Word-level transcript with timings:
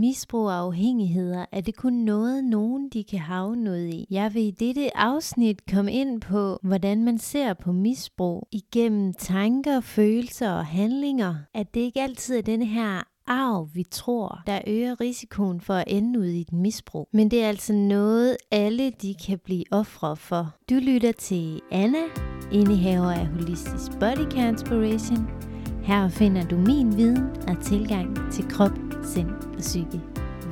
Misbrug 0.00 0.46
og 0.46 0.54
afhængigheder, 0.54 1.46
er 1.52 1.60
det 1.60 1.76
kun 1.76 1.92
noget, 1.92 2.44
nogen 2.44 2.88
de 2.88 3.04
kan 3.04 3.18
have 3.18 3.56
noget 3.56 3.94
i. 3.94 4.06
Jeg 4.10 4.34
vil 4.34 4.42
i 4.42 4.50
dette 4.50 4.96
afsnit 4.96 5.70
komme 5.70 5.92
ind 5.92 6.20
på, 6.20 6.58
hvordan 6.62 7.04
man 7.04 7.18
ser 7.18 7.54
på 7.54 7.72
misbrug 7.72 8.48
igennem 8.52 9.14
tanker, 9.14 9.80
følelser 9.80 10.50
og 10.50 10.66
handlinger. 10.66 11.34
At 11.54 11.74
det 11.74 11.80
ikke 11.80 12.02
altid 12.02 12.38
er 12.38 12.42
den 12.42 12.62
her 12.62 13.02
arv, 13.26 13.68
vi 13.74 13.84
tror, 13.90 14.42
der 14.46 14.60
øger 14.66 15.00
risikoen 15.00 15.60
for 15.60 15.74
at 15.74 15.84
ende 15.86 16.18
ud 16.18 16.26
i 16.26 16.40
et 16.40 16.52
misbrug. 16.52 17.08
Men 17.12 17.30
det 17.30 17.44
er 17.44 17.48
altså 17.48 17.72
noget, 17.72 18.36
alle 18.50 18.90
de 18.90 19.14
kan 19.26 19.38
blive 19.44 19.64
ofre 19.70 20.16
for. 20.16 20.54
Du 20.70 20.74
lytter 20.74 21.12
til 21.12 21.60
Anna, 21.70 22.04
indehaver 22.52 23.10
af 23.10 23.26
Holistisk 23.26 23.92
Body 24.00 24.30
Care 24.30 24.48
Inspiration. 24.48 25.49
Her 25.90 26.08
finder 26.08 26.44
du 26.44 26.56
min 26.56 26.96
viden 26.96 27.30
og 27.48 27.62
tilgang 27.62 28.32
til 28.32 28.44
krop, 28.48 28.78
sind 29.04 29.30
og 29.30 29.58
psyke. 29.58 30.00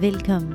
Velkommen. 0.01 0.55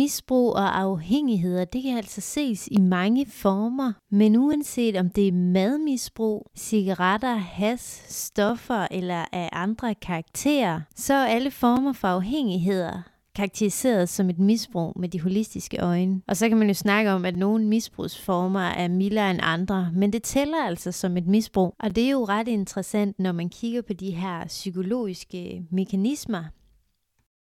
Misbrug 0.00 0.52
og 0.52 0.80
afhængigheder, 0.80 1.64
det 1.64 1.82
kan 1.82 1.96
altså 1.96 2.20
ses 2.20 2.68
i 2.72 2.80
mange 2.80 3.26
former, 3.26 3.92
men 4.10 4.36
uanset 4.36 4.96
om 4.96 5.10
det 5.10 5.28
er 5.28 5.32
madmisbrug, 5.32 6.50
cigaretter, 6.56 7.34
has, 7.34 8.04
stoffer 8.08 8.86
eller 8.90 9.24
af 9.32 9.48
andre 9.52 9.94
karakterer, 9.94 10.80
så 10.96 11.14
er 11.14 11.26
alle 11.26 11.50
former 11.50 11.92
for 11.92 12.08
afhængigheder 12.08 13.02
karakteriseret 13.34 14.08
som 14.08 14.30
et 14.30 14.38
misbrug 14.38 15.00
med 15.00 15.08
de 15.08 15.20
holistiske 15.20 15.78
øjne. 15.78 16.22
Og 16.28 16.36
så 16.36 16.48
kan 16.48 16.58
man 16.58 16.68
jo 16.68 16.74
snakke 16.74 17.10
om, 17.10 17.24
at 17.24 17.36
nogle 17.36 17.66
misbrugsformer 17.66 18.60
er 18.60 18.88
mildere 18.88 19.30
end 19.30 19.40
andre, 19.42 19.90
men 19.94 20.12
det 20.12 20.22
tæller 20.22 20.64
altså 20.66 20.92
som 20.92 21.16
et 21.16 21.26
misbrug. 21.26 21.74
Og 21.78 21.96
det 21.96 22.04
er 22.04 22.10
jo 22.10 22.24
ret 22.24 22.48
interessant, 22.48 23.18
når 23.18 23.32
man 23.32 23.48
kigger 23.48 23.82
på 23.82 23.92
de 23.92 24.10
her 24.10 24.46
psykologiske 24.46 25.62
mekanismer, 25.70 26.44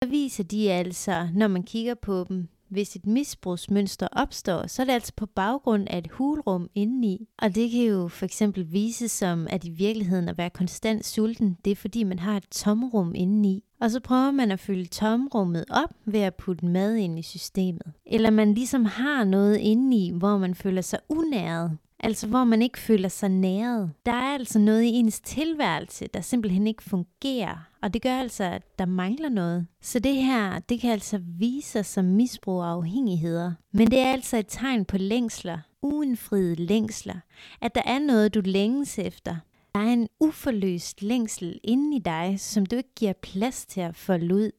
viser 0.07 0.45
de 0.45 0.73
altså, 0.73 1.29
når 1.35 1.49
man 1.49 1.63
kigger 1.63 1.95
på 1.95 2.25
dem, 2.29 2.49
hvis 2.73 2.97
et 2.97 3.07
misbrugsmønster 3.07 4.09
opstår, 4.13 4.67
så 4.67 4.83
er 4.83 4.87
det 4.87 4.93
altså 4.93 5.13
på 5.17 5.27
baggrund 5.27 5.87
af 5.91 5.99
et 5.99 6.09
hulrum 6.11 6.71
indeni. 6.75 7.29
Og 7.39 7.55
det 7.55 7.71
kan 7.71 7.81
jo 7.81 8.09
for 8.09 8.25
eksempel 8.25 8.73
vise 8.73 9.09
som, 9.09 9.47
at 9.51 9.65
i 9.65 9.71
virkeligheden 9.71 10.29
at 10.29 10.39
være 10.39 10.51
konstant 10.51 11.07
sulten, 11.07 11.57
det 11.65 11.71
er 11.71 11.77
fordi 11.77 12.05
man 12.05 12.19
har 12.19 12.37
et 12.37 12.49
tomrum 12.51 13.13
indeni. 13.15 13.65
Og 13.81 13.91
så 13.91 14.01
prøver 14.01 14.31
man 14.31 14.51
at 14.51 14.61
fylde 14.61 14.85
tomrummet 14.85 15.65
op 15.71 15.95
ved 16.05 16.21
at 16.21 16.35
putte 16.35 16.67
mad 16.67 16.95
ind 16.95 17.19
i 17.19 17.23
systemet. 17.23 17.93
Eller 18.07 18.31
man 18.31 18.55
ligesom 18.55 18.85
har 18.85 19.25
noget 19.25 19.57
indeni, 19.57 20.11
hvor 20.15 20.39
man 20.39 20.55
føler 20.55 20.83
sig 20.83 20.99
unæret. 21.09 21.79
Altså 22.01 22.27
hvor 22.27 22.45
man 22.45 22.63
ikke 22.63 22.79
føler 22.79 23.09
sig 23.09 23.29
næret. 23.29 23.91
Der 24.07 24.13
er 24.13 24.35
altså 24.35 24.59
noget 24.59 24.83
i 24.83 24.89
ens 24.89 25.21
tilværelse, 25.21 26.07
der 26.15 26.21
simpelthen 26.21 26.67
ikke 26.67 26.83
fungerer. 26.83 27.72
Og 27.83 27.95
det 27.95 28.03
gør 28.03 28.17
altså, 28.17 28.45
at 28.45 28.79
der 28.79 28.87
mangler 28.87 29.29
noget. 29.29 29.67
Så 29.81 29.99
det 29.99 30.15
her, 30.15 30.59
det 30.59 30.81
kan 30.81 30.91
altså 30.91 31.21
vise 31.39 31.69
sig 31.69 31.87
som 31.87 32.05
misbrug 32.05 32.61
og 32.61 32.71
afhængigheder. 32.71 33.53
Men 33.73 33.91
det 33.91 33.99
er 33.99 34.13
altså 34.13 34.37
et 34.37 34.47
tegn 34.49 34.85
på 34.85 34.99
længsler, 34.99 35.59
uindfriede 35.83 36.55
længsler. 36.55 37.17
At 37.61 37.75
der 37.75 37.83
er 37.87 37.99
noget, 37.99 38.35
du 38.35 38.41
længes 38.45 38.99
efter. 38.99 39.37
Der 39.75 39.81
er 39.81 39.93
en 39.93 40.09
uforløst 40.21 41.03
længsel 41.03 41.61
inde 41.65 41.97
i 41.97 41.99
dig, 41.99 42.41
som 42.41 42.67
du 42.67 42.77
ikke 42.77 42.95
giver 42.97 43.13
plads 43.13 43.67
til 43.67 43.81
at 43.81 43.97
folde 43.97 44.35
ud. 44.35 44.51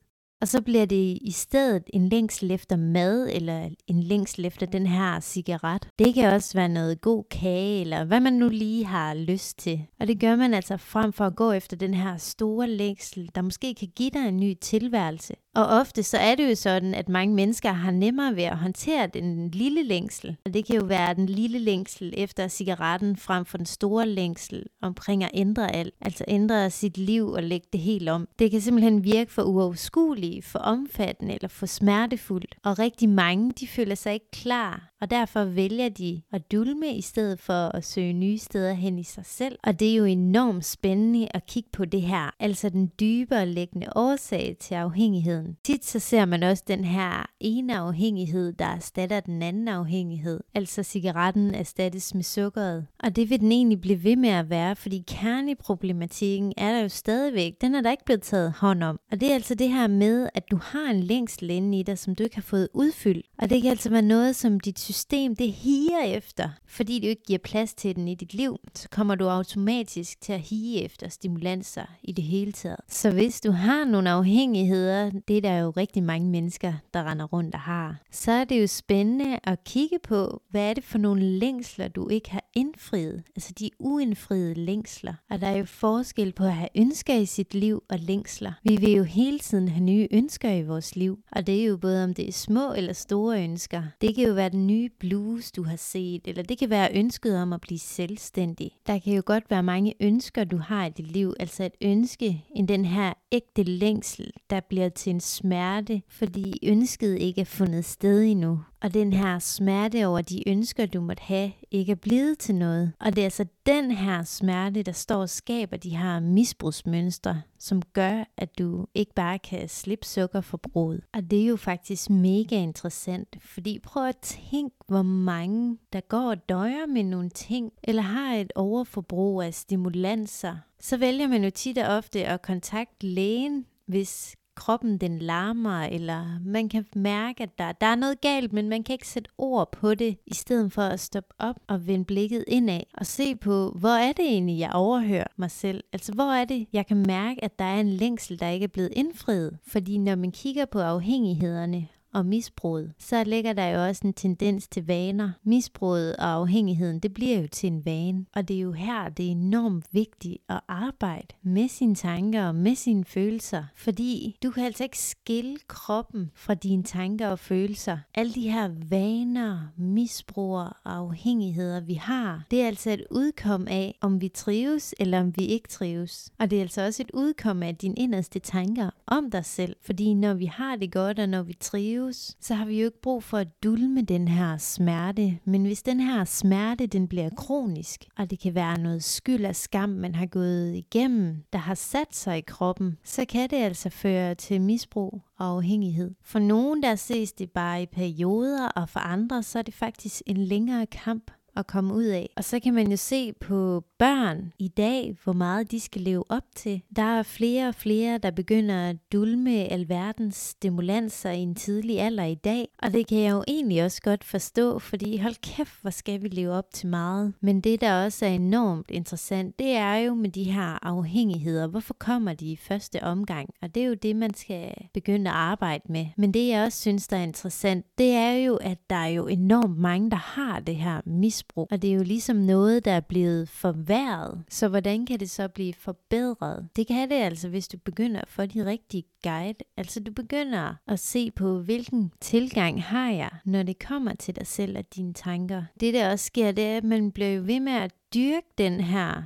Og 0.44 0.50
så 0.50 0.62
bliver 0.62 0.86
det 0.86 1.18
i 1.22 1.32
stedet 1.32 1.84
en 1.94 2.10
længsel 2.10 2.52
efter 2.52 2.76
mad, 2.76 3.30
eller 3.32 3.70
en 3.88 4.04
længsel 4.04 4.46
efter 4.46 4.66
den 4.66 4.88
her 4.88 5.20
cigaret. 5.20 5.88
Det 6.00 6.14
kan 6.14 6.34
også 6.34 6.54
være 6.54 6.70
noget 6.70 7.02
god 7.02 7.24
kage, 7.32 7.82
eller 7.82 8.04
hvad 8.04 8.20
man 8.20 8.34
nu 8.34 8.50
lige 8.50 8.86
har 8.86 9.14
lyst 9.14 9.60
til. 9.60 9.86
Og 10.00 10.08
det 10.08 10.20
gør 10.20 10.36
man 10.36 10.54
altså 10.54 10.78
frem 10.78 11.14
for 11.14 11.26
at 11.26 11.36
gå 11.36 11.52
efter 11.52 11.78
den 11.78 11.94
her 11.94 12.18
store 12.18 12.70
længsel, 12.70 13.30
der 13.36 13.42
måske 13.42 13.74
kan 13.74 13.88
give 13.96 14.10
dig 14.10 14.28
en 14.28 14.40
ny 14.40 14.54
tilværelse. 14.62 15.34
Og 15.56 15.66
ofte 15.66 16.04
så 16.04 16.18
er 16.18 16.36
det 16.36 16.50
jo 16.50 16.56
sådan, 16.56 16.94
at 16.94 17.10
mange 17.10 17.36
mennesker 17.36 17.72
har 17.72 17.92
nemmere 17.92 18.36
ved 18.36 18.44
at 18.44 18.58
håndtere 18.58 19.08
den 19.08 19.50
lille 19.50 19.84
længsel. 19.84 20.38
Og 20.46 20.54
det 20.54 20.66
kan 20.66 20.76
jo 20.76 20.86
være 20.86 21.14
den 21.14 21.26
lille 21.26 21.60
længsel 21.60 22.14
efter 22.18 22.48
cigaretten 22.48 23.18
frem 23.18 23.46
for 23.46 23.58
den 23.58 23.66
store 23.66 24.08
længsel 24.08 24.66
omkring 24.82 25.24
at 25.24 25.32
ændre 25.34 25.76
alt. 25.76 25.94
Altså 26.02 26.24
ændre 26.28 26.70
sit 26.70 26.98
liv 26.98 27.28
og 27.28 27.44
lægge 27.44 27.68
det 27.74 27.82
helt 27.82 28.10
om. 28.10 28.28
Det 28.40 28.52
kan 28.52 28.62
simpelthen 28.62 29.04
virke 29.04 29.32
for 29.32 29.44
uoverskueligt, 29.44 30.46
for 30.46 30.60
omfattende 30.60 31.34
eller 31.34 31.48
for 31.48 31.66
smertefuldt. 31.66 32.56
Og 32.64 32.80
rigtig 32.80 33.10
mange, 33.10 33.52
de 33.60 33.68
føler 33.68 33.96
sig 33.96 34.14
ikke 34.14 34.32
klar 34.32 34.93
og 35.04 35.12
derfor 35.12 35.44
vælger 35.44 35.90
de 35.90 36.22
at 36.32 36.52
dulme 36.52 36.96
i 36.96 37.02
stedet 37.02 37.40
for 37.40 37.76
at 37.76 37.86
søge 37.86 38.14
nye 38.14 38.38
steder 38.38 38.74
hen 38.74 39.00
i 39.00 39.04
sig 39.04 39.26
selv. 39.26 39.60
Og 39.64 39.80
det 39.80 39.92
er 39.92 39.96
jo 39.96 40.06
enormt 40.06 40.66
spændende 40.66 41.28
at 41.34 41.46
kigge 41.46 41.70
på 41.74 41.86
det 41.86 42.02
her, 42.02 42.36
altså 42.40 42.70
den 42.70 42.92
dybere 43.00 43.46
liggende 43.46 43.88
årsag 43.96 44.58
til 44.60 44.76
afhængigheden. 44.76 45.58
Tit 45.64 45.86
så 45.86 46.00
ser 46.00 46.26
man 46.26 46.44
også 46.44 46.64
den 46.68 46.86
her 46.86 47.26
ene 47.40 47.78
afhængighed, 47.78 48.54
der 48.54 48.66
erstatter 48.66 49.20
den 49.20 49.42
anden 49.42 49.68
afhængighed, 49.68 50.40
altså 50.56 50.84
cigaretten 50.84 51.56
erstattes 51.56 52.16
med 52.16 52.24
sukkeret. 52.24 52.86
Og 53.00 53.16
det 53.16 53.30
vil 53.30 53.40
den 53.40 53.52
egentlig 53.52 53.82
blive 53.82 54.04
ved 54.04 54.16
med 54.16 54.30
at 54.30 54.50
være, 54.50 54.76
fordi 54.76 55.04
kerneproblematikken 55.08 56.54
er 56.58 56.72
der 56.72 56.82
jo 56.82 56.90
stadigvæk, 56.90 57.54
den 57.62 57.76
er 57.76 57.82
der 57.82 57.92
ikke 57.92 58.06
blevet 58.06 58.22
taget 58.22 58.52
hånd 58.52 58.84
om. 58.84 59.00
Og 59.12 59.22
det 59.22 59.30
er 59.30 59.34
altså 59.34 59.56
det 59.56 59.70
her 59.70 59.88
med, 59.88 60.30
at 60.34 60.52
du 60.52 60.60
har 60.62 60.92
en 60.92 61.00
længsel 61.00 61.50
inde 61.50 61.80
i 61.80 61.84
dig, 61.84 61.98
som 61.98 62.16
du 62.16 62.24
ikke 62.24 62.36
har 62.36 62.42
fået 62.42 62.68
udfyldt. 62.74 63.26
Og 63.38 63.50
det 63.50 63.62
kan 63.62 63.72
altså 63.72 63.90
være 63.90 64.02
noget, 64.02 64.36
som 64.36 64.60
dit 64.60 64.80
system 64.94 65.36
det 65.36 65.52
higer 65.52 66.04
efter, 66.04 66.50
fordi 66.68 67.00
du 67.00 67.08
ikke 67.08 67.24
giver 67.24 67.40
plads 67.40 67.74
til 67.74 67.96
den 67.96 68.08
i 68.08 68.16
dit 68.16 68.34
liv, 68.34 68.60
så 68.76 68.90
kommer 68.90 69.16
du 69.16 69.28
automatisk 69.28 70.22
til 70.22 70.34
at 70.34 70.40
hige 70.40 70.84
efter 70.84 71.10
stimulanser 71.10 71.86
i 72.04 72.12
det 72.12 72.24
hele 72.24 72.52
taget. 72.52 72.80
Så 72.90 73.12
hvis 73.12 73.42
du 73.42 73.52
har 73.52 73.86
nogle 73.86 74.10
afhængigheder, 74.10 75.12
det 75.28 75.38
er 75.38 75.42
der 75.42 75.58
jo 75.58 75.70
rigtig 75.70 76.04
mange 76.04 76.30
mennesker, 76.30 76.74
der 76.94 77.04
render 77.04 77.26
rundt 77.26 77.56
og 77.56 77.62
har, 77.62 78.02
så 78.12 78.32
er 78.32 78.44
det 78.44 78.62
jo 78.62 78.68
spændende 78.68 79.40
at 79.44 79.64
kigge 79.64 80.00
på, 80.04 80.42
hvad 80.50 80.70
er 80.70 80.74
det 80.74 80.84
for 80.84 80.98
nogle 80.98 81.22
længsler, 81.22 81.88
du 81.88 82.10
ikke 82.10 82.32
har 82.32 82.44
indfriet, 82.54 83.24
altså 83.36 83.54
de 83.60 83.70
uindfriede 83.80 84.54
længsler. 84.54 85.14
Og 85.30 85.42
der 85.42 85.48
er 85.48 85.58
jo 85.58 85.66
forskel 85.66 86.34
på 86.34 86.44
at 86.44 86.54
have 86.54 86.70
ønsker 86.76 87.14
i 87.16 87.26
sit 87.26 87.54
liv 87.54 87.84
og 87.90 88.00
længsler. 88.00 88.54
Vi 88.64 88.76
vil 88.76 88.92
jo 88.92 89.04
hele 89.04 89.40
tiden 89.40 89.68
have 89.68 89.84
nye 89.84 90.08
ønsker 90.12 90.52
i 90.52 90.64
vores 90.64 90.96
liv, 90.96 91.20
og 91.32 91.48
det 91.48 91.62
er 91.62 91.66
jo 91.66 91.78
både 91.78 92.04
om 92.04 92.14
det 92.14 92.28
er 92.28 92.32
små 92.32 92.74
eller 92.74 92.94
store 92.94 93.44
ønsker. 93.44 93.84
Det 94.02 94.16
kan 94.16 94.28
jo 94.28 94.34
være 94.34 94.50
den 94.50 94.68
nye 94.68 94.83
nye 94.84 94.90
blues, 95.00 95.52
du 95.52 95.64
har 95.64 95.76
set, 95.76 96.28
eller 96.28 96.44
det 96.44 96.58
kan 96.58 96.70
være 96.70 96.90
ønsket 96.96 97.38
om 97.38 97.54
at 97.54 97.62
blive 97.62 97.80
selvstændig. 97.80 98.72
Der 98.88 99.00
kan 99.00 99.14
jo 99.14 99.24
godt 99.26 99.44
være 99.50 99.64
mange 99.64 99.94
ønsker, 100.00 100.44
du 100.44 100.58
har 100.58 100.86
i 100.86 100.90
dit 100.90 101.12
liv, 101.12 101.34
altså 101.40 101.64
et 101.64 101.74
ønske 101.82 102.46
end 102.56 102.68
den 102.68 102.86
her 102.86 103.14
ægte 103.32 103.64
længsel, 103.64 104.32
der 104.50 104.60
bliver 104.60 104.90
til 104.90 105.10
en 105.10 105.20
smerte, 105.20 106.02
fordi 106.08 106.54
ønsket 106.64 107.18
ikke 107.18 107.42
er 107.42 107.46
fundet 107.46 107.86
sted 107.86 108.24
endnu. 108.24 108.60
Og 108.84 108.94
den 108.94 109.14
her 109.14 109.40
smerte 109.40 110.08
over 110.08 110.22
de 110.22 110.50
ønsker, 110.50 110.86
du 110.86 111.02
måtte 111.02 111.24
have, 111.24 111.52
ikke 111.72 111.92
er 111.92 111.96
blevet 111.96 112.40
til 112.40 112.56
noget. 112.56 112.94
Og 113.00 113.16
det 113.16 113.22
er 113.22 113.26
altså 113.26 113.46
den 113.66 113.92
her 113.92 114.24
smerte, 114.24 114.84
der 114.84 114.92
står 114.92 115.16
og 115.16 115.30
skaber 115.30 115.78
de 115.78 115.98
her 115.98 116.20
misbrugsmønstre, 116.20 117.42
som 117.60 117.82
gør, 117.82 118.24
at 118.38 118.60
du 118.60 118.86
ikke 118.96 119.14
bare 119.14 119.40
kan 119.40 119.70
slippe 119.70 120.06
sukkerforbruget. 120.06 121.02
Og 121.14 121.32
det 121.32 121.42
er 121.42 121.46
jo 121.46 121.56
faktisk 121.56 122.10
mega 122.10 122.56
interessant, 122.56 123.38
fordi 123.42 123.80
prøv 123.80 124.08
at 124.08 124.18
tænke, 124.18 124.76
hvor 124.88 125.02
mange, 125.02 125.78
der 125.94 126.02
går 126.02 126.30
og 126.30 126.50
døjer 126.50 126.86
med 126.88 127.04
nogle 127.04 127.30
ting, 127.30 127.72
eller 127.84 128.02
har 128.02 128.36
et 128.36 128.52
overforbrug 128.56 129.42
af 129.42 129.54
stimulanser, 129.54 130.56
så 130.80 130.98
vælger 130.98 131.28
man 131.28 131.44
jo 131.44 131.50
tit 131.50 131.78
og 131.78 131.98
ofte 131.98 132.26
at 132.26 132.42
kontakte 132.42 133.08
lægen, 133.08 133.66
hvis 133.88 134.36
kroppen 134.56 134.98
den 134.98 135.20
larmer, 135.20 135.82
eller 135.84 136.40
man 136.46 136.70
kan 136.70 136.86
mærke, 136.96 137.44
at 137.44 137.58
der, 137.58 137.72
der 137.72 137.88
er 137.88 137.96
noget 137.96 138.22
galt, 138.22 138.54
men 138.54 138.70
man 138.70 138.84
kan 138.84 138.94
ikke 138.94 139.08
sætte 139.08 139.30
ord 139.38 139.72
på 139.72 139.96
det, 139.96 140.18
i 140.28 140.34
stedet 140.34 140.74
for 140.74 140.82
at 140.82 141.00
stoppe 141.00 141.34
op 141.40 141.56
og 141.68 141.88
vende 141.88 142.06
blikket 142.06 142.46
indad 142.48 142.82
og 142.94 143.06
se 143.06 143.36
på, 143.36 143.70
hvor 143.80 143.90
er 143.90 144.12
det 144.12 144.26
egentlig, 144.26 144.60
jeg 144.60 144.72
overhører 144.74 145.28
mig 145.38 145.52
selv? 145.52 145.84
Altså, 145.94 146.12
hvor 146.14 146.32
er 146.34 146.46
det, 146.46 146.68
jeg 146.74 146.88
kan 146.88 147.04
mærke, 147.08 147.44
at 147.44 147.60
der 147.60 147.66
er 147.66 147.80
en 147.80 147.90
længsel, 147.90 148.40
der 148.40 148.50
ikke 148.50 148.64
er 148.64 148.68
blevet 148.68 148.94
indfriet? 148.96 149.58
Fordi 149.68 149.98
når 149.98 150.16
man 150.16 150.32
kigger 150.32 150.66
på 150.66 150.80
afhængighederne, 150.80 151.88
og 152.14 152.26
misbruget, 152.26 152.94
så 153.00 153.24
ligger 153.24 153.54
der 153.54 153.68
jo 153.68 153.86
også 153.86 154.08
en 154.08 154.14
tendens 154.14 154.68
til 154.68 154.86
vaner. 154.86 155.32
Misbruget 155.44 156.16
og 156.16 156.32
afhængigheden, 156.32 157.00
det 157.00 157.14
bliver 157.14 157.40
jo 157.40 157.48
til 157.48 157.68
en 157.68 157.86
vane. 157.86 158.26
Og 158.36 158.48
det 158.48 158.56
er 158.56 158.62
jo 158.62 158.72
her, 158.72 159.10
det 159.10 159.28
er 159.28 159.32
enormt 159.32 159.86
vigtigt 159.92 160.38
at 160.50 160.60
arbejde 160.68 161.28
med 161.44 161.68
sine 161.68 161.96
tanker 161.96 162.48
og 162.48 162.56
med 162.56 162.76
sine 162.76 163.06
følelser. 163.06 163.64
Fordi 163.76 164.38
du 164.44 164.52
kan 164.52 164.66
altså 164.66 164.84
ikke 164.84 165.00
skille 165.00 165.58
kroppen 165.68 166.32
fra 166.36 166.54
dine 166.54 166.84
tanker 166.84 167.28
og 167.28 167.40
følelser. 167.40 167.98
Alle 168.16 168.34
de 168.34 168.50
her 168.50 168.70
vaner, 168.90 169.60
misbrug 169.78 170.56
og 170.56 170.72
afhængigheder, 170.86 171.80
vi 171.80 171.94
har, 171.94 172.46
det 172.52 172.62
er 172.62 172.68
altså 172.68 172.90
et 172.90 173.04
udkom 173.12 173.68
af, 173.68 173.98
om 174.02 174.22
vi 174.22 174.28
trives 174.28 174.96
eller 175.00 175.20
om 175.20 175.34
vi 175.38 175.46
ikke 175.46 175.68
trives. 175.68 176.32
Og 176.40 176.50
det 176.50 176.58
er 176.58 176.62
altså 176.62 176.86
også 176.86 177.04
et 177.04 177.12
udkom 177.14 177.64
af 177.64 177.76
dine 177.76 177.96
inderste 177.96 178.40
tanker 178.40 178.90
om 179.08 179.32
dig 179.32 179.46
selv. 179.46 179.76
Fordi 179.82 180.14
når 180.14 180.34
vi 180.34 180.46
har 180.46 180.76
det 180.76 180.92
godt, 180.92 181.20
og 181.20 181.30
når 181.30 181.44
vi 181.44 181.54
trives, 181.54 182.03
så 182.12 182.54
har 182.54 182.66
vi 182.66 182.80
jo 182.80 182.86
ikke 182.86 183.02
brug 183.02 183.24
for 183.24 183.38
at 183.38 183.64
dulme 183.64 184.02
den 184.02 184.28
her 184.28 184.58
smerte. 184.58 185.40
Men 185.46 185.66
hvis 185.66 185.84
den 185.84 186.00
her 186.00 186.26
smerte, 186.26 186.88
den 186.88 187.08
bliver 187.08 187.30
kronisk, 187.30 188.06
og 188.18 188.30
det 188.30 188.40
kan 188.40 188.56
være 188.56 188.80
noget 188.80 189.04
skyld 189.04 189.46
og 189.46 189.56
skam, 189.56 189.90
man 189.90 190.16
har 190.16 190.26
gået 190.26 190.76
igennem, 190.76 191.44
der 191.54 191.60
har 191.60 191.76
sat 191.76 192.16
sig 192.16 192.38
i 192.38 192.42
kroppen, 192.42 192.98
så 193.04 193.26
kan 193.26 193.50
det 193.50 193.58
altså 193.58 193.90
føre 193.90 194.36
til 194.36 194.62
misbrug 194.62 195.22
og 195.38 195.46
afhængighed. 195.48 196.12
For 196.24 196.40
nogen 196.40 196.84
der 196.84 196.96
ses 196.96 197.34
det 197.34 197.52
bare 197.52 197.82
i 197.82 197.86
perioder, 197.86 198.68
og 198.68 198.90
for 198.90 199.00
andre 199.00 199.44
så 199.44 199.60
er 199.60 199.64
det 199.64 199.74
faktisk 199.74 200.22
en 200.26 200.38
længere 200.38 200.86
kamp 200.86 201.32
at 201.56 201.68
komme 201.68 201.94
ud 201.94 202.04
af. 202.04 202.30
Og 202.38 202.44
så 202.44 202.60
kan 202.60 202.74
man 202.74 202.92
jo 202.92 202.98
se 202.98 203.34
på 203.34 203.84
børn 204.04 204.54
i 204.60 204.68
dag, 204.68 205.16
hvor 205.24 205.34
meget 205.34 205.72
de 205.72 205.80
skal 205.80 206.02
leve 206.02 206.24
op 206.30 206.44
til. 206.56 206.82
Der 206.96 207.20
er 207.20 207.24
flere 207.24 207.68
og 207.68 207.76
flere, 207.76 208.18
der 208.18 208.32
begynder 208.32 208.90
at 208.90 208.96
dulme 209.14 209.52
alverdens 209.52 210.36
stimulanser 210.36 211.32
i 211.32 211.40
en 211.40 211.56
tidlig 211.56 212.00
alder 212.00 212.24
i 212.24 212.36
dag. 212.36 212.68
Og 212.78 212.94
det 212.94 213.08
kan 213.08 213.18
jeg 213.18 213.32
jo 213.32 213.44
egentlig 213.48 213.84
også 213.84 214.02
godt 214.02 214.24
forstå, 214.24 214.80
fordi 214.80 215.18
hold 215.18 215.36
kæft, 215.42 215.82
hvor 215.82 215.90
skal 215.90 216.24
vi 216.24 216.28
leve 216.28 216.52
op 216.52 216.74
til 216.74 216.88
meget. 216.88 217.34
Men 217.42 217.62
det, 217.62 217.82
der 217.82 218.04
også 218.06 218.26
er 218.26 218.30
enormt 218.30 218.92
interessant, 218.92 219.60
det 219.60 219.72
er 219.72 219.96
jo 219.96 220.14
med 220.14 220.30
de 220.30 220.44
her 220.44 220.86
afhængigheder. 220.88 221.68
Hvorfor 221.68 221.96
kommer 222.00 222.34
de 222.34 222.52
i 222.52 222.56
første 222.56 223.04
omgang? 223.04 223.50
Og 223.62 223.76
det 223.76 223.84
er 223.84 223.88
jo 223.88 223.94
det, 223.94 224.16
man 224.16 224.34
skal 224.34 224.74
begynde 224.94 225.30
at 225.30 225.36
arbejde 225.36 225.84
med. 225.90 226.06
Men 226.18 226.34
det, 226.34 226.48
jeg 226.48 226.64
også 226.64 226.80
synes, 226.82 227.08
der 227.08 227.18
er 227.18 227.24
interessant, 227.24 227.86
det 227.98 228.12
er 228.12 228.34
jo, 228.34 228.56
at 228.56 228.78
der 228.90 228.96
er 228.96 229.08
jo 229.08 229.28
enormt 229.28 229.78
mange, 229.78 230.12
der 230.12 230.18
har 230.18 230.60
det 230.60 230.76
her 230.76 231.02
misbrug. 231.06 231.68
Og 231.72 231.82
det 231.82 231.90
er 231.90 231.96
jo 231.96 232.04
ligesom 232.04 232.36
noget, 232.36 232.86
der 232.86 232.92
er 232.92 233.00
blevet 233.00 233.50
forværret. 233.94 234.44
Så 234.50 234.68
hvordan 234.68 235.06
kan 235.06 235.20
det 235.20 235.30
så 235.30 235.48
blive 235.48 235.74
forbedret? 235.74 236.70
Det 236.76 236.88
kan 236.88 237.10
det 237.10 237.16
altså, 237.16 237.50
hvis 237.50 237.68
du 237.68 237.78
begynder 237.78 238.22
at 238.22 238.30
få 238.30 238.46
de 238.46 238.66
rigtige 238.66 239.04
guide. 239.24 239.60
Altså 239.78 240.00
du 240.00 240.12
begynder 240.12 240.76
at 240.88 241.00
se 241.00 241.32
på, 241.32 241.60
hvilken 241.60 242.12
tilgang 242.22 242.84
har 242.84 243.12
jeg, 243.12 243.32
når 243.46 243.64
det 243.64 243.80
kommer 243.88 244.14
til 244.14 244.36
dig 244.36 244.48
selv 244.48 244.78
og 244.78 244.96
dine 244.96 245.14
tanker. 245.14 245.64
Det 245.80 245.94
der 245.94 246.12
også 246.12 246.26
sker, 246.26 246.52
det 246.52 246.64
er, 246.64 246.78
at 246.78 246.84
man 246.84 247.12
bliver 247.12 247.30
jo 247.30 247.42
ved 247.46 247.60
med 247.60 247.74
at 247.74 247.94
dyrke 248.14 248.48
den 248.58 248.80
her 248.80 249.24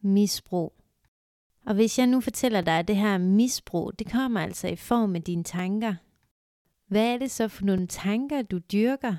misbrug. 0.00 0.72
Og 1.66 1.74
hvis 1.74 1.98
jeg 1.98 2.06
nu 2.06 2.20
fortæller 2.20 2.60
dig, 2.60 2.78
at 2.78 2.88
det 2.88 2.96
her 2.96 3.18
misbrug, 3.18 3.98
det 3.98 4.10
kommer 4.12 4.40
altså 4.40 4.68
i 4.68 4.76
form 4.76 5.14
af 5.16 5.22
dine 5.22 5.44
tanker. 5.44 5.94
Hvad 6.86 7.14
er 7.14 7.18
det 7.18 7.30
så 7.30 7.48
for 7.48 7.64
nogle 7.64 7.86
tanker, 7.86 8.42
du 8.42 8.58
dyrker? 8.58 9.16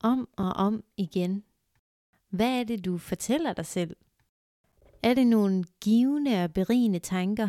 Om 0.00 0.28
og 0.36 0.52
om 0.52 0.84
igen. 0.96 1.45
Hvad 2.30 2.60
er 2.60 2.64
det, 2.64 2.84
du 2.84 2.98
fortæller 2.98 3.52
dig 3.52 3.66
selv? 3.66 3.96
Er 5.02 5.14
det 5.14 5.26
nogle 5.26 5.64
givende 5.80 6.44
og 6.44 6.52
berigende 6.52 6.98
tanker? 6.98 7.48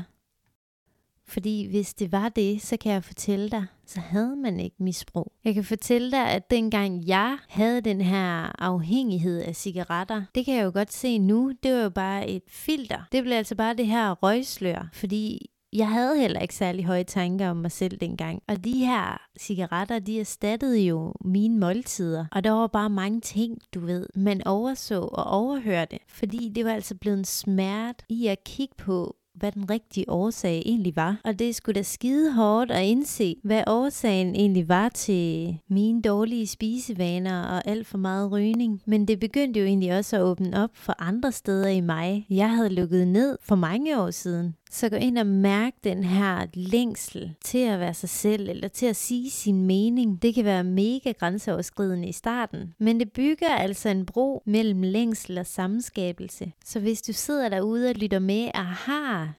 Fordi 1.28 1.68
hvis 1.70 1.94
det 1.94 2.12
var 2.12 2.30
det, 2.30 2.62
så 2.62 2.78
kan 2.78 2.92
jeg 2.92 3.04
fortælle 3.04 3.50
dig, 3.50 3.66
så 3.86 4.00
havde 4.00 4.36
man 4.36 4.60
ikke 4.60 4.76
misbrug. 4.80 5.34
Jeg 5.44 5.54
kan 5.54 5.64
fortælle 5.64 6.12
dig, 6.12 6.30
at 6.30 6.52
dengang 6.52 7.08
jeg 7.08 7.38
havde 7.48 7.82
den 7.82 8.02
her 8.02 8.62
afhængighed 8.64 9.42
af 9.42 9.56
cigaretter, 9.56 10.24
det 10.36 10.46
kan 10.46 10.56
jeg 10.56 10.66
jo 10.66 10.72
godt 10.74 10.94
se 10.94 11.20
nu, 11.20 11.54
det 11.64 11.74
var 11.74 11.80
jo 11.80 11.90
bare 11.90 12.30
et 12.30 12.44
filter. 12.48 13.04
Det 13.12 13.24
blev 13.24 13.36
altså 13.36 13.56
bare 13.56 13.74
det 13.74 13.88
her 13.88 14.12
røgslør, 14.12 14.90
fordi 14.94 15.50
jeg 15.74 15.90
havde 15.90 16.20
heller 16.20 16.40
ikke 16.40 16.56
særlig 16.56 16.86
høje 16.86 17.04
tanker 17.04 17.50
om 17.50 17.58
mig 17.58 17.72
selv 17.72 17.98
dengang. 17.98 18.42
Og 18.48 18.64
de 18.64 18.72
her 18.72 19.28
cigaretter, 19.40 20.00
de 20.00 20.20
erstattede 20.20 20.80
jo 20.80 21.14
mine 21.26 21.60
måltider. 21.60 22.26
Og 22.32 22.44
der 22.44 22.52
var 22.52 22.68
bare 22.68 22.90
mange 22.90 23.22
ting, 23.22 23.58
du 23.74 23.80
ved, 23.80 24.08
man 24.16 24.48
overså 24.48 25.02
og 25.02 25.24
overhørte. 25.24 26.00
Fordi 26.08 26.50
det 26.56 26.66
var 26.66 26.72
altså 26.72 26.96
blevet 26.96 27.18
en 27.18 27.26
smert 27.26 28.04
i 28.10 28.28
at 28.28 28.44
kigge 28.44 28.76
på, 28.78 29.16
hvad 29.38 29.52
den 29.52 29.70
rigtige 29.70 30.10
årsag 30.10 30.64
egentlig 30.66 30.96
var. 30.96 31.22
Og 31.24 31.40
det 31.40 31.56
skulle 31.56 31.76
da 31.76 31.84
skide 31.84 32.34
hårdt 32.34 32.72
at 32.72 32.86
indse, 32.86 33.36
hvad 33.44 33.64
årsagen 33.68 34.36
egentlig 34.36 34.70
var 34.70 34.90
til 34.90 35.58
mine 35.70 36.02
dårlige 36.02 36.48
spisevaner 36.48 37.44
og 37.44 37.68
alt 37.68 37.88
for 37.88 37.98
meget 37.98 38.32
rygning. 38.32 38.82
Men 38.86 39.08
det 39.08 39.20
begyndte 39.20 39.60
jo 39.60 39.66
egentlig 39.66 39.98
også 39.98 40.16
at 40.16 40.22
åbne 40.22 40.64
op 40.64 40.70
for 40.74 40.96
andre 41.00 41.32
steder 41.32 41.68
i 41.68 41.82
mig. 41.82 42.26
Jeg 42.30 42.50
havde 42.50 42.70
lukket 42.70 43.08
ned 43.08 43.38
for 43.42 43.56
mange 43.56 44.00
år 44.02 44.12
siden. 44.12 44.56
Så 44.72 44.90
gå 44.90 44.96
ind 44.96 45.18
og 45.18 45.28
mærk 45.28 45.74
den 45.84 46.04
her 46.04 46.46
længsel 46.54 47.36
til 47.44 47.58
at 47.58 47.80
være 47.80 47.94
sig 47.94 48.10
selv, 48.10 48.50
eller 48.50 48.68
til 48.68 48.86
at 48.86 48.96
sige 48.96 49.30
sin 49.30 49.66
mening. 49.66 50.22
Det 50.22 50.36
kan 50.36 50.46
være 50.46 50.64
mega 50.64 51.12
grænseoverskridende 51.12 52.08
i 52.08 52.12
starten, 52.12 52.74
men 52.80 53.00
det 53.00 53.12
bygger 53.12 53.50
altså 53.50 53.90
en 53.90 54.06
bro 54.06 54.44
mellem 54.46 54.82
længsel 54.82 55.38
og 55.38 55.46
samskabelse. 55.46 56.52
Så 56.66 56.80
hvis 56.80 57.02
du 57.02 57.14
sidder 57.14 57.50
derude 57.50 57.90
og 57.90 57.96
lytter 57.96 58.20
med 58.20 58.52
og 58.54 58.66
har 58.66 59.34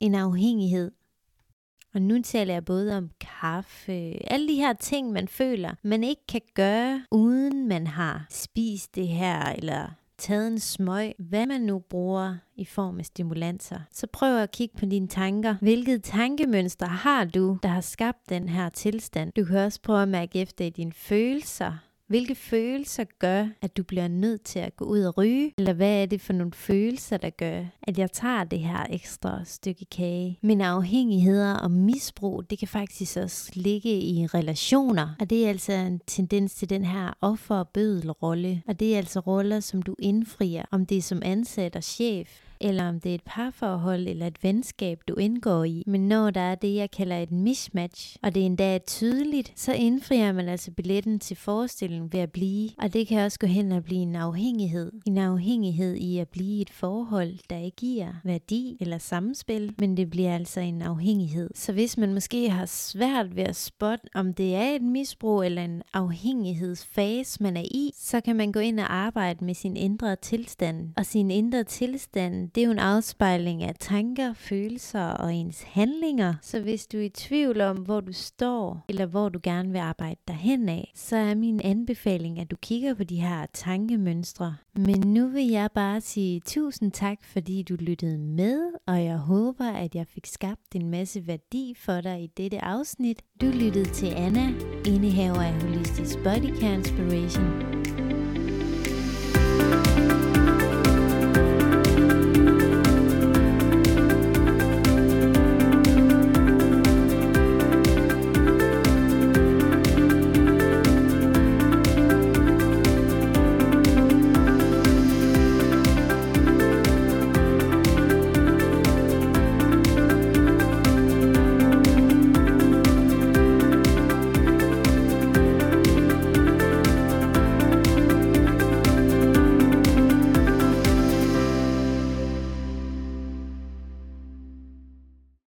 en 0.00 0.14
afhængighed, 0.14 0.90
og 1.94 2.02
nu 2.02 2.22
taler 2.22 2.54
jeg 2.54 2.64
både 2.64 2.96
om 2.96 3.10
kaffe, 3.20 3.92
alle 4.32 4.48
de 4.48 4.54
her 4.54 4.72
ting, 4.72 5.12
man 5.12 5.28
føler, 5.28 5.74
man 5.82 6.04
ikke 6.04 6.26
kan 6.28 6.40
gøre, 6.54 7.04
uden 7.10 7.68
man 7.68 7.86
har 7.86 8.26
spist 8.30 8.94
det 8.94 9.08
her, 9.08 9.42
eller 9.44 9.88
taget 10.22 10.46
en 10.46 10.58
smøg, 10.58 11.12
hvad 11.18 11.46
man 11.46 11.60
nu 11.60 11.78
bruger 11.78 12.36
i 12.56 12.64
form 12.64 12.98
af 12.98 13.06
stimulanser. 13.06 13.78
Så 13.92 14.06
prøv 14.12 14.42
at 14.42 14.50
kigge 14.50 14.78
på 14.78 14.86
dine 14.86 15.08
tanker. 15.08 15.54
Hvilket 15.60 16.02
tankemønster 16.02 16.86
har 16.86 17.24
du, 17.24 17.58
der 17.62 17.68
har 17.68 17.80
skabt 17.80 18.28
den 18.28 18.48
her 18.48 18.68
tilstand? 18.68 19.32
Du 19.32 19.44
kan 19.44 19.58
også 19.58 19.80
prøve 19.82 20.02
at 20.02 20.08
mærke 20.08 20.40
efter 20.40 20.64
i 20.64 20.70
dine 20.70 20.92
følelser. 20.92 21.72
Hvilke 22.12 22.34
følelser 22.34 23.04
gør, 23.18 23.46
at 23.62 23.76
du 23.76 23.82
bliver 23.82 24.08
nødt 24.08 24.42
til 24.42 24.58
at 24.58 24.76
gå 24.76 24.84
ud 24.84 25.00
og 25.00 25.18
ryge? 25.18 25.54
Eller 25.58 25.72
hvad 25.72 26.02
er 26.02 26.06
det 26.06 26.20
for 26.20 26.32
nogle 26.32 26.52
følelser, 26.52 27.16
der 27.16 27.30
gør, 27.30 27.64
at 27.82 27.98
jeg 27.98 28.12
tager 28.12 28.44
det 28.44 28.58
her 28.58 28.86
ekstra 28.90 29.44
stykke 29.44 29.84
kage? 29.84 30.38
Mine 30.42 30.66
afhængigheder 30.66 31.54
og 31.54 31.70
misbrug, 31.70 32.50
det 32.50 32.58
kan 32.58 32.68
faktisk 32.68 33.16
også 33.16 33.52
ligge 33.54 34.00
i 34.00 34.26
relationer. 34.26 35.08
Og 35.20 35.30
det 35.30 35.44
er 35.44 35.48
altså 35.48 35.72
en 35.72 36.00
tendens 36.06 36.54
til 36.54 36.70
den 36.70 36.84
her 36.84 37.14
offer- 37.20 37.54
og 37.54 38.22
rolle. 38.22 38.62
Og 38.66 38.80
det 38.80 38.94
er 38.94 38.98
altså 38.98 39.20
roller, 39.20 39.60
som 39.60 39.82
du 39.82 39.94
indfrier, 39.98 40.64
om 40.70 40.86
det 40.86 40.96
er 40.96 41.02
som 41.02 41.22
ansat 41.24 41.76
og 41.76 41.84
chef, 41.84 42.28
eller 42.62 42.88
om 42.88 43.00
det 43.00 43.10
er 43.10 43.14
et 43.14 43.22
parforhold 43.24 44.08
eller 44.08 44.26
et 44.26 44.44
venskab, 44.44 45.00
du 45.08 45.14
indgår 45.14 45.64
i. 45.64 45.82
Men 45.86 46.08
når 46.08 46.30
der 46.30 46.40
er 46.40 46.54
det, 46.54 46.74
jeg 46.74 46.90
kalder 46.90 47.18
et 47.18 47.32
mismatch, 47.32 48.16
og 48.22 48.34
det 48.34 48.46
endda 48.46 48.74
er 48.74 48.78
tydeligt, 48.78 49.52
så 49.56 49.72
indfrier 49.72 50.32
man 50.32 50.48
altså 50.48 50.70
billetten 50.70 51.18
til 51.18 51.36
forestillingen 51.36 52.12
ved 52.12 52.20
at 52.20 52.32
blive. 52.32 52.70
Og 52.78 52.92
det 52.92 53.08
kan 53.08 53.24
også 53.24 53.38
gå 53.38 53.46
hen 53.46 53.72
og 53.72 53.84
blive 53.84 54.00
en 54.00 54.16
afhængighed. 54.16 54.92
En 55.06 55.18
afhængighed 55.18 55.94
i 55.94 56.18
at 56.18 56.28
blive 56.28 56.60
et 56.60 56.70
forhold, 56.70 57.38
der 57.50 57.58
ikke 57.58 57.76
giver 57.76 58.08
værdi 58.24 58.76
eller 58.80 58.98
samspil, 58.98 59.74
men 59.78 59.96
det 59.96 60.10
bliver 60.10 60.34
altså 60.34 60.60
en 60.60 60.82
afhængighed. 60.82 61.50
Så 61.54 61.72
hvis 61.72 61.98
man 61.98 62.14
måske 62.14 62.50
har 62.50 62.66
svært 62.66 63.36
ved 63.36 63.44
at 63.44 63.56
spotte, 63.56 64.04
om 64.14 64.34
det 64.34 64.54
er 64.54 64.70
et 64.74 64.82
misbrug 64.82 65.42
eller 65.42 65.64
en 65.64 65.82
afhængighedsfase, 65.92 67.42
man 67.42 67.56
er 67.56 67.64
i, 67.64 67.90
så 67.96 68.20
kan 68.20 68.36
man 68.36 68.52
gå 68.52 68.60
ind 68.60 68.80
og 68.80 68.94
arbejde 68.94 69.44
med 69.44 69.54
sin 69.54 69.76
indre 69.76 70.16
tilstand. 70.16 70.88
Og 70.96 71.06
sin 71.06 71.30
indre 71.30 71.64
tilstand, 71.64 72.50
det 72.54 72.60
er 72.60 72.66
jo 72.66 72.72
en 72.72 72.78
afspejling 72.78 73.62
af 73.62 73.74
tanker, 73.80 74.32
følelser 74.32 75.04
og 75.04 75.34
ens 75.34 75.62
handlinger. 75.62 76.34
Så 76.42 76.60
hvis 76.60 76.86
du 76.86 76.98
er 76.98 77.02
i 77.02 77.08
tvivl 77.08 77.60
om, 77.60 77.76
hvor 77.76 78.00
du 78.00 78.12
står, 78.12 78.84
eller 78.88 79.06
hvor 79.06 79.28
du 79.28 79.40
gerne 79.42 79.72
vil 79.72 79.78
arbejde 79.78 80.20
derhen 80.28 80.68
af, 80.68 80.92
så 80.94 81.16
er 81.16 81.34
min 81.34 81.60
anbefaling, 81.64 82.40
at 82.40 82.50
du 82.50 82.56
kigger 82.56 82.94
på 82.94 83.04
de 83.04 83.16
her 83.16 83.46
tankemønstre. 83.52 84.56
Men 84.76 85.00
nu 85.00 85.28
vil 85.28 85.46
jeg 85.46 85.70
bare 85.74 86.00
sige 86.00 86.40
tusind 86.40 86.92
tak, 86.92 87.18
fordi 87.24 87.62
du 87.62 87.76
lyttede 87.78 88.18
med, 88.18 88.62
og 88.86 89.04
jeg 89.04 89.16
håber, 89.16 89.70
at 89.70 89.94
jeg 89.94 90.06
fik 90.06 90.26
skabt 90.26 90.74
en 90.74 90.90
masse 90.90 91.26
værdi 91.26 91.74
for 91.78 92.00
dig 92.00 92.22
i 92.22 92.26
dette 92.26 92.64
afsnit. 92.64 93.22
Du 93.40 93.46
lyttede 93.46 93.88
til 93.88 94.12
Anna, 94.16 94.52
indehaver 94.86 95.42
af 95.42 95.62
Holistisk 95.62 96.18
Body 96.18 96.60
Care 96.60 96.74
Inspiration. 96.74 97.81